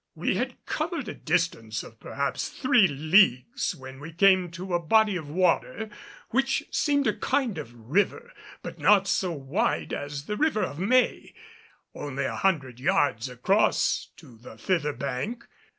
We 0.15 0.33
had 0.35 0.55
covered 0.65 1.07
a 1.07 1.13
distance 1.13 1.83
of 1.83 1.99
perhaps 1.99 2.49
three 2.49 2.87
leagues 2.87 3.75
when 3.75 3.99
we 3.99 4.11
came 4.11 4.49
to 4.49 4.73
a 4.73 4.79
body 4.79 5.15
of 5.15 5.29
water, 5.29 5.91
which 6.31 6.63
seemed 6.71 7.05
a 7.05 7.15
kind 7.15 7.59
of 7.59 7.71
river, 7.75 8.33
but 8.63 8.79
not 8.79 9.05
so 9.07 9.31
wide 9.31 9.93
as 9.93 10.25
the 10.25 10.37
River 10.37 10.63
of 10.63 10.79
May; 10.79 11.35
only 11.93 12.25
a 12.25 12.33
hundred 12.35 12.79
yards 12.79 13.29
across 13.29 14.07
to 14.17 14.39
the 14.39 14.57
thither 14.57 14.93
bank. 14.93 15.47